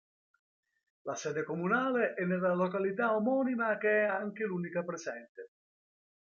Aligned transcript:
La 1.03 1.13
sede 1.13 1.43
comunale 1.43 2.15
è 2.15 2.23
nella 2.25 2.55
località 2.55 3.15
omonima 3.15 3.77
che 3.77 4.01
è 4.01 4.05
anche 4.07 4.43
l'unica 4.45 4.81
presente. 4.83 5.51